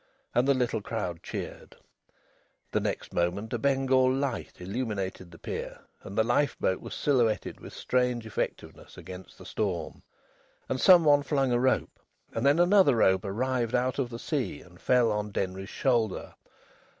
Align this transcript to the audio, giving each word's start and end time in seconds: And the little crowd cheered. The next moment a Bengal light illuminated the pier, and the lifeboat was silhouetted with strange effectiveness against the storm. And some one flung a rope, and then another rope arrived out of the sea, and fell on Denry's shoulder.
And 0.33 0.47
the 0.47 0.55
little 0.55 0.81
crowd 0.81 1.21
cheered. 1.21 1.75
The 2.71 2.79
next 2.79 3.13
moment 3.13 3.53
a 3.53 3.59
Bengal 3.59 4.11
light 4.11 4.59
illuminated 4.59 5.29
the 5.29 5.37
pier, 5.37 5.81
and 6.01 6.17
the 6.17 6.23
lifeboat 6.23 6.81
was 6.81 6.95
silhouetted 6.95 7.59
with 7.59 7.71
strange 7.71 8.25
effectiveness 8.25 8.97
against 8.97 9.37
the 9.37 9.45
storm. 9.45 10.01
And 10.67 10.81
some 10.81 11.03
one 11.05 11.21
flung 11.21 11.51
a 11.51 11.59
rope, 11.59 11.99
and 12.33 12.43
then 12.47 12.57
another 12.57 12.95
rope 12.95 13.23
arrived 13.25 13.75
out 13.75 13.99
of 13.99 14.09
the 14.09 14.17
sea, 14.17 14.59
and 14.61 14.81
fell 14.81 15.11
on 15.11 15.29
Denry's 15.29 15.69
shoulder. 15.69 16.33